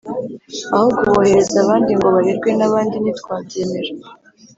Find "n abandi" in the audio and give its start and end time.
2.57-2.95